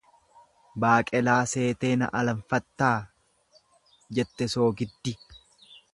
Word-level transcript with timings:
Baaqelaa 0.83 1.43
seetee 1.51 1.91
na 2.03 2.09
alanfattaa 2.21 2.93
jette 4.21 4.49
soogiddi. 4.55 5.15